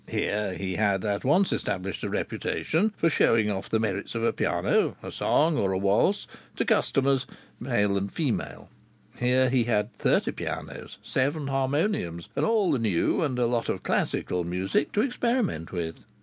[0.09, 4.33] Here he had at once established a reputation for showing off the merits of a
[4.33, 7.27] piano, a song, or a waltz, to customers
[7.59, 8.67] male and female.
[9.19, 13.83] Here he had thirty pianos, seven harmoniums, and all the new and a lot of
[13.83, 15.97] classical music to experiment with.